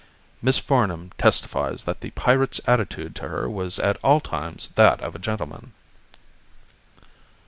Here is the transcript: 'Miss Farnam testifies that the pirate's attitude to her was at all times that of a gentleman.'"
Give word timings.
'Miss 0.41 0.57
Farnam 0.59 1.11
testifies 1.19 1.83
that 1.83 2.01
the 2.01 2.09
pirate's 2.09 2.59
attitude 2.65 3.13
to 3.17 3.27
her 3.27 3.47
was 3.47 3.77
at 3.77 3.99
all 4.03 4.19
times 4.19 4.69
that 4.69 4.99
of 4.99 5.13
a 5.13 5.19
gentleman.'" 5.19 5.73